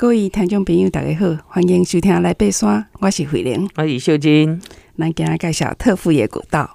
[0.00, 4.62] 各位听众朋友，大家好，欢迎收听来爬山，我是慧玲，我是秀金。
[4.96, 6.70] 咱今日介绍特富野古道。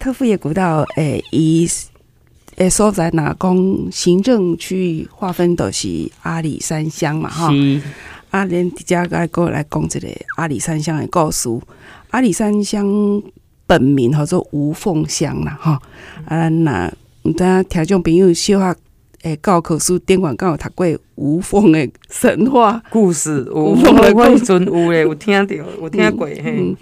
[0.00, 1.64] 特富野古道，诶，伊
[2.56, 3.56] 诶所在哪讲
[3.92, 7.52] 行政区域划分都是阿里山乡嘛，哈。
[8.30, 11.48] 啊连迪加该过来讲一个阿里山乡的故事。
[12.10, 13.22] 阿里山乡
[13.64, 15.78] 本名叫做吴凤乡啦，吼。
[16.24, 16.92] 啊，那
[17.38, 18.76] 大家听众朋友小学。
[19.24, 23.40] 诶，教科书顶悬敢有读过吴凤的神话故事？
[23.50, 26.76] 吴凤的故事有诶，有听着，有听过嘿。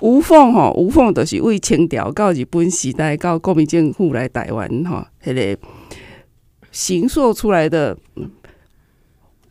[0.00, 5.56] 吴凤吼，吴凤就是为清朝到日本时代到国民政府来台湾吼，迄个
[6.72, 7.96] 形塑出来的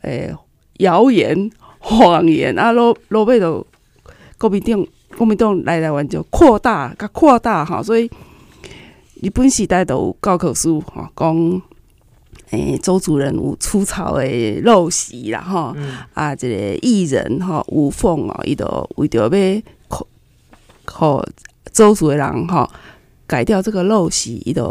[0.01, 0.35] 诶
[0.79, 1.49] 谣言
[1.79, 3.65] 谎言啊，落落尾就
[4.37, 4.85] 国民党
[5.17, 8.11] 国民党来台湾就扩大，甲扩大吼，所以
[9.21, 11.61] 日本时代都有教科书吼讲。
[12.53, 14.23] 诶、欸，邹族人有出草的
[14.61, 20.07] 陋习啦，吼、嗯，啊，这个艺人吼吴凤哦，伊都为着要靠
[20.85, 21.25] 靠
[21.71, 22.69] 邹族的人吼
[23.25, 24.65] 改掉这个陋习，伊都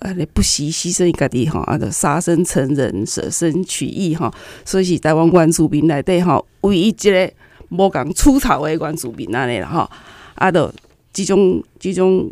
[0.00, 4.32] 啊不惜牺牲家己吼，啊，就杀身成仁，舍身取义吼，
[4.64, 7.32] 所以是台湾原住民内底吼唯一一个
[7.68, 9.88] 无共出草的原住民安尼啦，吼，
[10.34, 10.72] 啊，都
[11.12, 12.28] 即种即种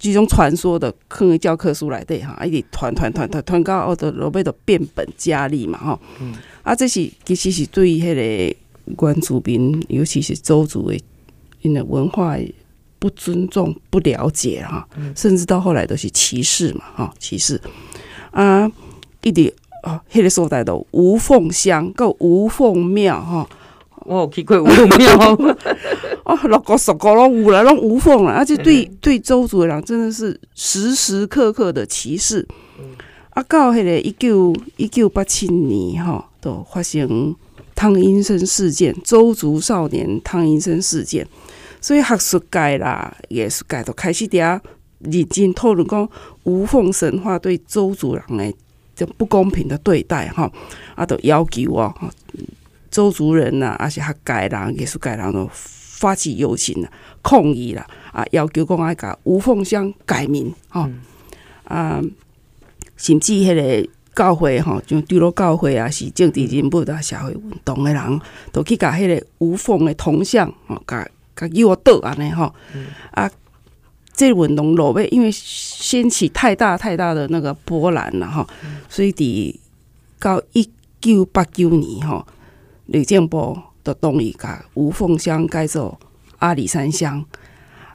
[0.00, 0.02] 嗯。
[0.02, 6.00] 这种传说的课教科书来对哈，一直传传传传传到后头，落尾就变本加厉嘛哈。
[6.22, 10.98] 嗯、啊，这是其实是对迄个原住民，尤其是周族的，
[11.60, 12.38] 因为文化
[12.98, 17.60] 不尊重、不了解哈，甚至到后来都是歧视嘛哈，歧视
[18.30, 18.70] 啊，
[19.22, 23.46] 一直啊，迄个所在都无缝乡，够无缝庙哈。
[24.06, 25.36] 我有去过无缝庙。
[26.24, 32.46] 哦，六个十个拢有了，拢无缝了，而且对对周族的人真的是时时刻刻的歧视。
[33.30, 37.34] 啊，到迄个一九一九八七年吼，都发生
[37.74, 41.26] 汤英生事件，周族少年汤英生事件，
[41.80, 44.60] 所以学术界啦、艺术界都开始嗲
[44.98, 46.08] 认真讨论讲
[46.42, 48.52] 无缝神话对周族人的
[48.94, 50.50] 这不公平的对待哈，
[50.96, 51.94] 啊，都要求啊，
[52.90, 55.48] 周族人呐，而且学界人、艺术界人都。
[56.00, 56.90] 发起游行了，
[57.22, 58.24] 抗议了啊！
[58.30, 61.00] 要求讲爱甲吴凤乡改名，哈、嗯、
[61.64, 62.00] 啊，
[62.96, 71.06] 甚至迄个教会吼，像对罗教会啊，是政治人物啊，社会运动的人，都去甲迄个吴凤的铜像，吼，甲
[71.36, 72.54] 甲诱倒安尼吼
[73.10, 73.30] 啊！
[74.14, 78.46] 这运动落尾，因为掀起太大太大的那个波澜了哈，
[78.88, 79.54] 所以伫
[80.18, 80.66] 到一
[80.98, 82.26] 九八九年哈，
[82.86, 83.58] 内政部。
[83.82, 85.98] 都同意甲吴凤乡改做
[86.38, 87.24] 阿里山乡，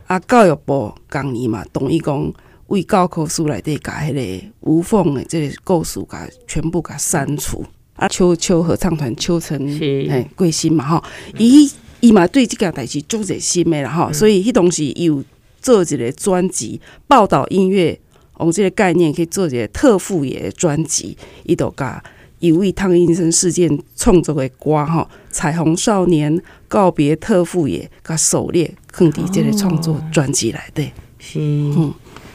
[0.07, 2.33] 啊，教育部共年嘛，同意讲
[2.67, 7.65] 为教科书内底甲迄个吴凤的即个故事甲全部甲删除。
[7.95, 11.03] 啊，秋秋合唱团秋成诶贵心嘛吼，
[11.37, 11.71] 伊
[12.01, 15.23] 伊嘛对即件代志足热心的啦吼，所以迄当时伊有
[15.61, 17.97] 做一个专辑报道音乐，
[18.41, 22.03] 用即个概念去做一个特富野专辑，伊都甲。
[22.39, 30.83] 一位汤英生事件创作的歌哈，彩虹少年告别特富野，甲狩猎，放伫这个创作专辑来的。
[31.17, 31.93] 是，嗯，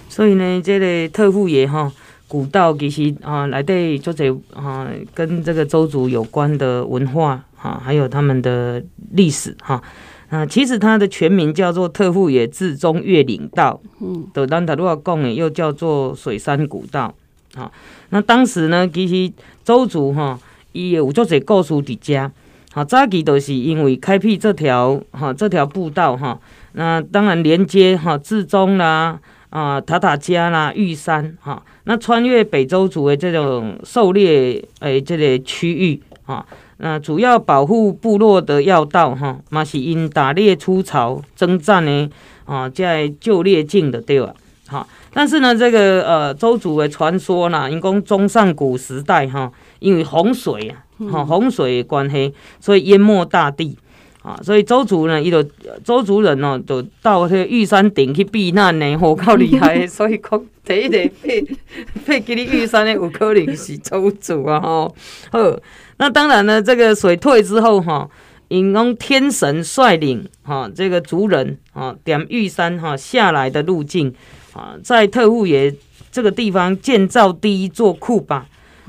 [0.08, 1.92] 所以呢，这个特富野哈
[2.26, 8.82] 古道其实啊，来对做者啊，跟这个周族有关的文化哈，还有他们的
[9.12, 9.82] 历史哈
[10.28, 17.14] 啊，其实它的全名叫做特富野至中越岭道，嗯，的咱头拄仔讲的又叫做水山古道。
[17.54, 17.70] 好，
[18.10, 19.32] 那当时呢，其实
[19.64, 20.38] 周族哈，
[20.72, 22.30] 伊有做些故事伫遮。
[22.72, 26.38] 好，早期都是因为开辟这条哈这条步道哈，
[26.74, 29.18] 那当然连接哈至中啦
[29.48, 36.46] 啊塔塔加啦玉山哈，那穿越北周族的这种狩猎诶这个区域哈，
[36.76, 42.08] 那主要保护部落的要道哈，嘛是因打猎出巢征战呢
[42.44, 44.32] 啊在就猎境的对吧？
[44.70, 44.88] 好。
[45.12, 49.50] 但是呢，这个呃，周族的传说呢，因讲中上古时代哈，
[49.80, 53.76] 因为洪水啊，哈洪水的关系，所以淹没大地
[54.22, 55.42] 啊，所以周族呢，伊就
[55.82, 61.44] 周族人哦，就到这个玉山顶去避难呢， 好够厉害，所以讲 第一个被
[62.06, 64.92] 被给你玉山的有可能是周族啊，哈。
[65.32, 65.58] 好，
[65.96, 68.08] 那当然呢，这个水退之后哈，
[68.46, 74.14] 因讲天神率领哈这个族人啊，点玉山哈下来的路径。
[74.52, 75.74] 啊，在特务爷
[76.10, 78.46] 这个地方建造第一座库巴，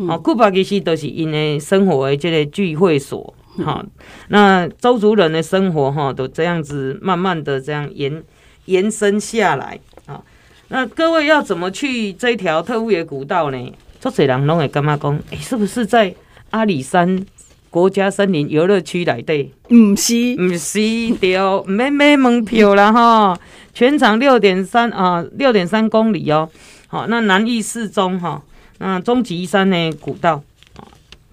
[0.08, 3.86] 啊，库巴其实都是因为生活的这个聚会所，哈，
[4.30, 8.24] 那周族人的生活哈，都这样子慢慢的这样延
[8.66, 10.24] 延伸下来，啊，
[10.70, 13.74] 那各位要怎么去这条特务野古道呢？
[14.00, 16.16] 做侪人拢会感觉讲，诶，是不是在
[16.50, 17.24] 阿里山
[17.72, 20.80] 国家森林游乐区来的，唔是，唔是
[21.22, 23.40] 对，没没门票啦哈，
[23.74, 26.50] 全长六点三啊，六点三公里哦。
[26.88, 28.44] 好，那南义四中哈，
[28.80, 30.44] 那终极山的古道，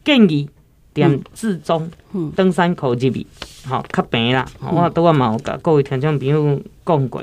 [0.05, 0.49] 建议
[0.94, 1.90] 点至中
[2.37, 3.26] 登山口这边，
[3.67, 4.46] 好较平啦。
[4.61, 7.20] 我都话嘛有甲各位听众朋友讲过。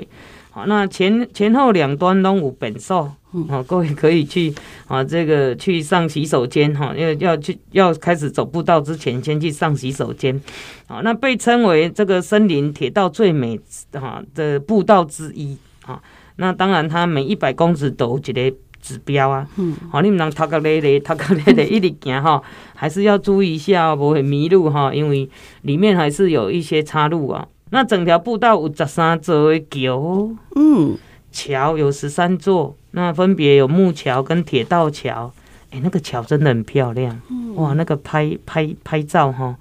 [0.56, 3.14] 好，那前前后两端都有便所，
[3.50, 4.56] 好，各位可以去
[4.88, 10.42] 啊，这个去上洗手间哈，要要去要开始走步道之前，先去上洗手间。
[10.88, 13.60] 好，那被称为这个森林铁道最美
[13.92, 16.02] 哈的步道之一啊。
[16.38, 19.46] 那当然，它每一百公尺都有一个指标啊。
[19.58, 19.76] 嗯。
[19.92, 22.42] 好，你们啷头壳咧咧，头壳咧咧， 一直行哈，
[22.74, 25.30] 还是要注意一下，不会迷路哈，因为
[25.64, 27.46] 里面还是有一些岔路啊。
[27.72, 30.98] 那整条步道有十三座的桥，嗯，
[31.32, 35.34] 桥有十三座，那分别有木桥跟铁道桥，
[35.72, 39.56] 哎、欸，那个桥真的很漂亮，嗯、哇，那个拍拍拍照哈，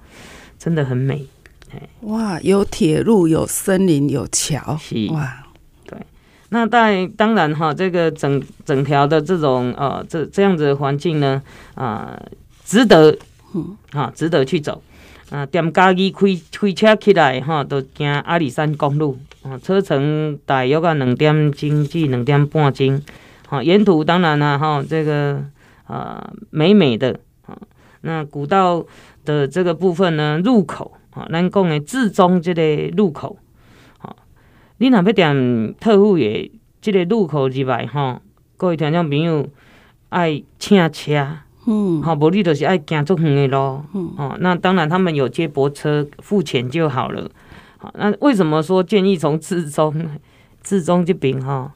[0.59, 1.25] 真的很美，
[1.71, 5.07] 欸、哇，有铁路，有森林，有桥，是。
[5.11, 5.43] 哇，
[5.85, 5.97] 对，
[6.49, 11.41] 那在当然哈，这个整整条的这种呃这这样子的环境呢，
[11.73, 12.31] 啊、呃，
[12.63, 13.17] 值得，
[13.55, 14.81] 嗯，啊，值得去走。
[15.31, 16.19] 啊，踮家己开
[16.51, 23.01] 开车起来，吼，都行阿里山公路，啊，车程大约啊两点钟至两点半钟，
[23.47, 25.43] 好，沿途当然啦，吼，这个
[25.87, 27.57] 啊美美的，啊，
[28.01, 28.85] 那古道
[29.25, 33.39] 的这个部分呢，入口，啊，咱讲的至中这个入口，
[33.97, 34.15] 好，
[34.77, 38.21] 你若要踮特富野这个入口入来，吼，
[38.57, 39.49] 各位听众朋友
[40.09, 41.39] 爱请车。
[41.67, 47.29] 嗯，好，无你就是爱行足远的咯，嗯，哦，那当然他们有接驳车，付钱就好了。
[47.77, 49.93] 好，那为什么说建议从至中？
[50.61, 51.71] 至中这边哈，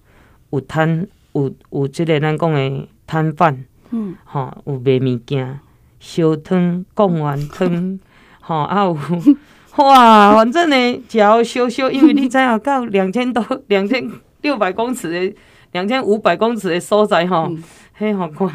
[0.52, 5.60] 有摊有有这个咱讲的摊贩，嗯，哈，有卖物件，
[6.00, 8.00] 烧汤、贡丸汤，
[8.42, 8.98] 哈，啊有，
[9.78, 15.36] 哇，反正呢，只要烧烧，因为你知影到两千多、两千六百公尺的、
[15.72, 17.50] 两千五百公尺的所在，哈。
[18.00, 18.50] 嗯嘿，好看，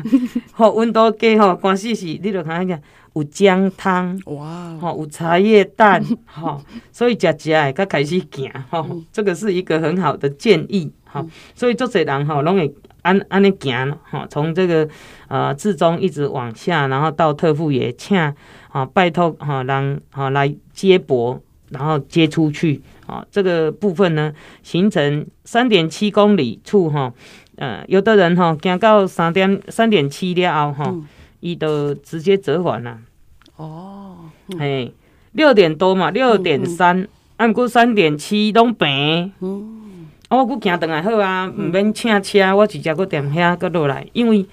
[0.52, 2.80] 吼温度计吼，关系是，你着看下，
[3.14, 14.88] 有姜汤，哇，吼有茶叶蛋，吼，所以食食诶，才开始行，吼，这个是一个很好的建议，吼，所以足侪人吼，拢会安安尼行，吼，从这个
[15.28, 21.38] 呃至中一直往下，然后到特富也，请啊拜托哈人哈来接驳，
[21.68, 24.32] 然后接出去，啊，这个部分呢，
[24.62, 27.12] 行程三点七公里处，哈。
[27.56, 30.96] 呃，有的人吼行到三点三点七了后吼，
[31.38, 32.98] 伊就直接折返了。
[33.56, 34.16] 哦，
[34.58, 34.92] 嘿，
[35.32, 37.06] 六点多嘛，六点三，
[37.36, 39.32] 啊，毋过三点七拢平。
[39.40, 44.44] 嗯，啊，我佫行转来好啊，毋免请车，我直接佫踮遐佫落来，因为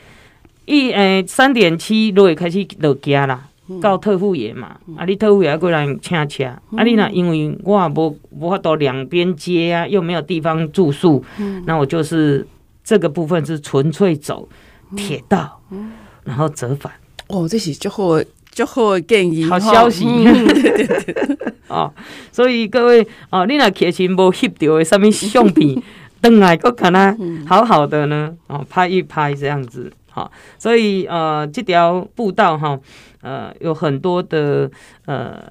[0.66, 3.48] 伊诶三点七落开始落行啦，
[3.82, 6.44] 到特富野嘛，啊，你特富野过来请车，
[6.76, 11.24] 啊，你若因为我也无无法度两边接啊，又没有地方住宿，
[11.66, 12.46] 那我就是。
[12.84, 14.48] 这个部分是纯粹走
[14.96, 15.92] 铁道，嗯、
[16.24, 16.92] 然后折返。
[17.28, 20.06] 哦，这是最好的最好的建议，好消息。
[21.70, 21.94] 哦，
[22.32, 25.82] 所以各位哦，你那客情无翕到的什么相片，
[26.20, 27.16] 等来个看啊，
[27.48, 29.92] 好好的呢，哦，拍一拍这样子。
[30.10, 32.78] 好、哦，所以呃，这条步道哈，
[33.22, 34.70] 呃，有很多的
[35.06, 35.42] 呃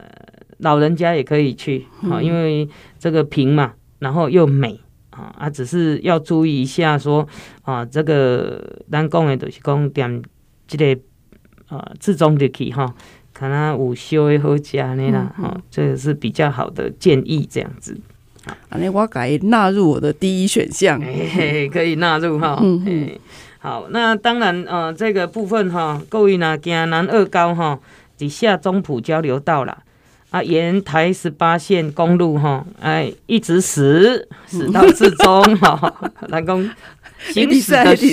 [0.59, 2.69] 老人家也可以去，好、哦，因为
[2.99, 4.79] 这个平嘛，然后又美。
[5.37, 7.27] 啊，只是要注意一下，说
[7.63, 10.23] 啊，这个咱讲的就是讲点
[10.67, 11.01] 这个
[11.69, 12.95] 啊，自中的去哈，
[13.33, 17.99] 可能午休的好吃呢啦，哈、嗯嗯，这个是比较好的建议，这样子。
[18.45, 22.59] 啊，那我改纳入我的第一选项，嘿嘿可以纳入哈。
[22.63, 23.11] 嗯嗯。
[23.59, 27.79] 好，那当然呃，这个部分哈，各位呢，行南二高哈，
[28.17, 29.83] 底下中埔交流道啦。
[30.31, 35.93] 啊，沿台十八线公路哈，哎，一直驶驶到至中 哈，
[36.29, 36.71] 南宫
[37.19, 38.07] 行驶的驶，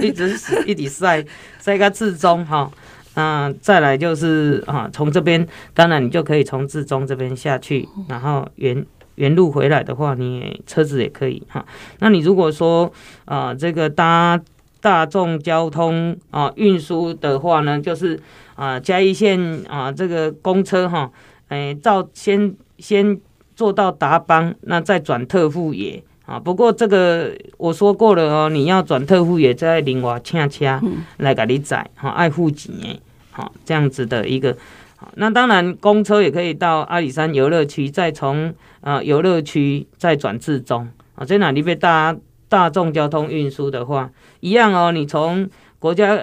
[0.00, 1.24] 一直驶一直塞
[1.58, 2.70] 塞个至中哈。
[3.14, 11.64] 那再来就是啊，从这边当然你就可以从至中这边下去，然后原原路回来的话，你车子也可以哈。
[12.00, 12.92] 那你如果说
[13.24, 14.38] 啊，这个搭
[14.82, 18.20] 大众交通啊运输的话呢，就是
[18.56, 21.10] 啊嘉义县啊这个公车哈。
[21.52, 23.20] 哎，照先先
[23.54, 26.38] 做到达邦，那再转特富野啊。
[26.38, 30.80] 不过这个我说过了哦，你要转特富野，再另外请车
[31.18, 32.98] 来给你载，哈，爱付钱诶，
[33.32, 34.56] 好这样子的一个。
[34.96, 41.22] 好，那当然公车也可以到阿里山游乐区，再从啊游乐区再转至中啊。
[41.22, 42.16] 在哪里被大
[42.48, 44.90] 大众交通运输的话，一样哦。
[44.90, 45.46] 你从
[45.78, 46.18] 国家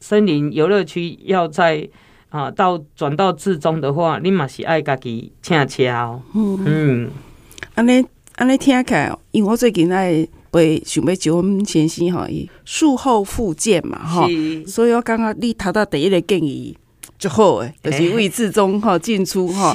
[0.00, 1.88] 森林游乐区要在。
[2.36, 6.20] 啊，到转到至中的话，你嘛是爱家己请车哦。
[6.34, 7.08] 嗯，
[7.74, 8.04] 安尼
[8.36, 12.28] 安尼听起来，因为我最近在会想要招我们先生哈，
[12.64, 14.26] 术后复健嘛吼，
[14.66, 16.76] 所以我感觉你头到第一个建议。
[17.18, 19.74] 就好诶，就是位置中哈进出哈，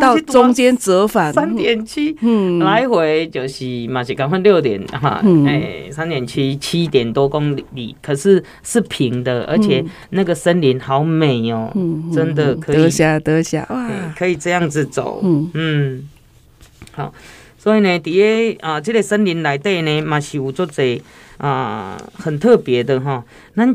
[0.00, 11.70] 到中间折返三点七，嗯，来回就是嘛是刚换六点哈，哎，三点七七点多公里，可是是平的，而且那个森林好美哦，
[12.10, 15.50] 真的可以得下得下哇，可以这样子走，嗯。
[15.52, 16.08] 嗯，
[16.92, 17.12] 好，
[17.58, 20.98] 所以呢，底下啊，这个森林内底呢，嘛是有做这
[21.36, 23.22] 啊很特别的哈，
[23.54, 23.74] 那。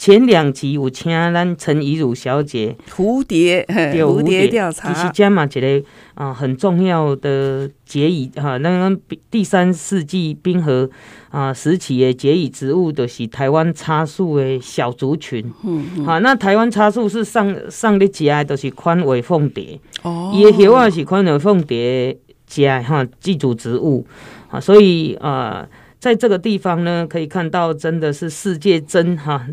[0.00, 5.82] 前两集有请咱陈怡如小姐蝴蝶蝴蝶调查，其实加嘛一个
[6.14, 8.98] 啊很重要的结语哈，那个
[9.30, 10.88] 第三世纪冰河
[11.28, 15.44] 啊时期的结语植物都是台湾叉树的小族群。
[15.64, 16.04] 嗯嗯。
[16.06, 22.16] 好，那台湾叉树是上上的家都是宽尾凤蝶哦，伊的叶啊是宽尾凤蝶
[22.46, 24.06] 家哈寄主植物
[24.48, 25.68] 啊，所以啊。
[26.00, 29.46] 在这个地方呢，可以看到真的是世界珍哈，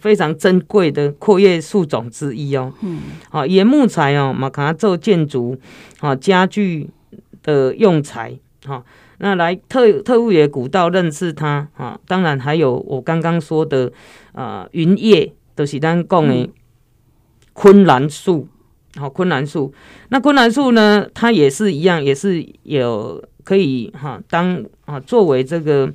[0.00, 2.72] 非常珍贵的阔叶树种之一哦。
[2.82, 2.98] 嗯，
[3.30, 5.56] 好，野木材哦，马卡做建筑
[6.00, 6.90] 啊家具
[7.44, 8.84] 的用材哈。
[9.18, 13.90] 那来特特务野古道认识它啊，当然还有我刚刚说的
[14.32, 16.50] 啊云叶都是咱讲的
[17.52, 18.48] 昆兰树，
[18.96, 19.72] 好昆兰树。
[20.08, 23.22] 那昆兰树呢，它也是一样，也是有。
[23.46, 25.88] 可以哈，当啊作为这个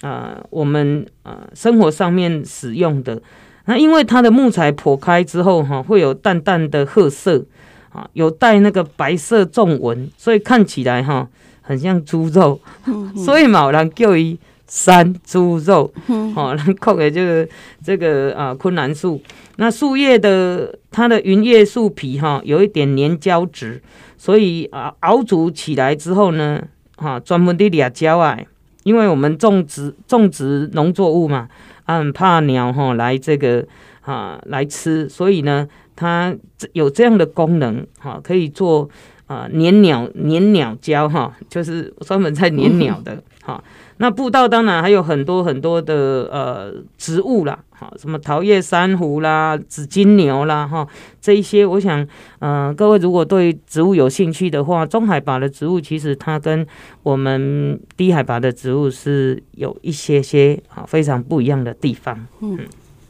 [0.00, 3.22] 啊我们啊生活上面使用的，
[3.66, 7.46] 那因为它的木材剖开之后哈，会有淡淡的褐色
[7.90, 11.28] 啊，有带那个白色纵纹，所以看起来哈
[11.60, 12.60] 很像猪肉，
[13.24, 14.36] 所以嘛有人叫伊
[14.68, 15.92] 山猪肉，
[16.34, 17.48] 好， 那靠的这个
[17.82, 19.20] 这个啊昆兰树，
[19.56, 23.82] 那树叶的它的云叶树皮哈有一点粘胶质，
[24.16, 26.62] 所以啊熬煮起来之后呢。
[27.00, 28.36] 哈，专门的俩胶啊，
[28.82, 31.48] 因为我们种植种植农作物嘛，
[31.84, 33.64] 啊，很怕鸟哈来这个
[34.00, 36.34] 啊来吃，所以呢，它
[36.72, 38.90] 有这样的功能哈，可以做
[39.28, 43.62] 啊粘鸟粘鸟胶哈，就是专门在粘鸟的 哈。
[44.00, 50.86] 那步道当然还有很多很多的呃植物啦，哈，什么桃叶珊瑚啦、紫金牛啦，哈，
[51.20, 52.00] 这一些我想，
[52.38, 56.64] 嗯、呃，各位如果对植物有兴趣的话，中海拔的植物其实它跟
[57.02, 62.24] 我们低海拔的植物是有一些些啊非常不一样的地方。
[62.40, 62.56] 嗯，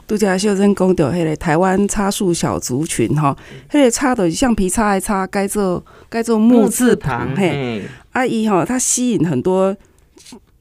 [0.08, 3.36] 拄则秀珍讲到迄个台湾叉树小族群哈，
[3.70, 9.76] 迄个叉的橡皮擦的叉，该做该做木字旁嘿，阿姨哈，它吸引很多。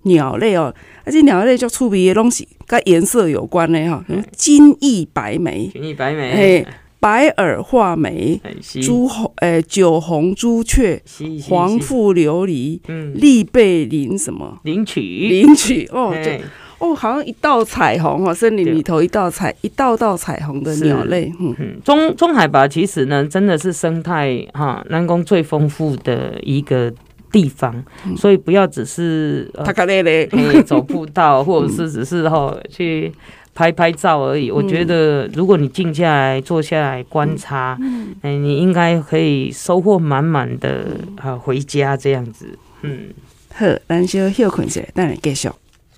[0.04, 0.74] 鸟类哦，
[1.04, 4.02] 而且鸟类就出名的东西跟颜色有关的哈，
[4.32, 6.68] 金翼白眉，金翼白眉，嘿，
[7.02, 8.40] 白耳画眉，
[8.82, 11.02] 朱红，诶，酒红朱雀，
[11.50, 14.60] 黄腹琉璃，嗯，栗背林什么？
[14.64, 16.32] 领取，领取哦，就
[16.80, 26.94] 哦，好像一道彩虹哦，森林里头一道彩，一道道彩虹的鸟类，嗯，中中海拔其实呢，真的是生态哈南宫最丰富的一个。
[27.30, 27.84] 地方，
[28.16, 33.12] 所以不要只是他可以走步道，或者是 只是哈去
[33.54, 34.50] 拍拍照而已。
[34.50, 40.86] 我觉得，如果你静下来、坐下来观察，嗯，你应该可以收获满满的
[41.18, 42.58] 啊，回家这样子。
[42.84, 43.10] 嗯，
[43.54, 45.50] 好，咱就休困一下，等下继续。